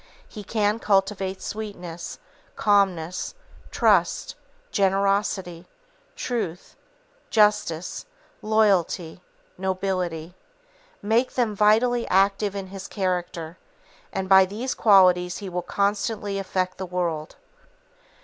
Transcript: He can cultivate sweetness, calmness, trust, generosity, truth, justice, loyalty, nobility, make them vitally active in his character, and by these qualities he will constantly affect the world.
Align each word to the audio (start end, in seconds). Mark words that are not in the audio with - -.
He 0.27 0.43
can 0.43 0.79
cultivate 0.79 1.43
sweetness, 1.43 2.17
calmness, 2.55 3.35
trust, 3.69 4.33
generosity, 4.71 5.67
truth, 6.15 6.75
justice, 7.29 8.07
loyalty, 8.41 9.21
nobility, 9.59 10.33
make 11.03 11.35
them 11.35 11.55
vitally 11.55 12.07
active 12.07 12.55
in 12.55 12.65
his 12.73 12.87
character, 12.87 13.59
and 14.11 14.27
by 14.27 14.43
these 14.45 14.73
qualities 14.73 15.37
he 15.37 15.49
will 15.49 15.61
constantly 15.61 16.39
affect 16.39 16.79
the 16.79 16.87
world. 16.87 17.35